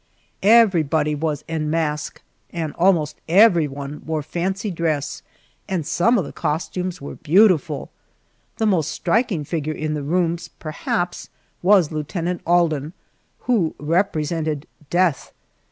[0.41, 5.21] Everybody was en masque and almost everyone wore fancy dress
[5.69, 7.91] and some of the costumes were beautiful.
[8.57, 11.29] The most striking figure in the rooms, perhaps,
[11.61, 12.93] was Lieutenant Alden,
[13.41, 15.33] who represented Death!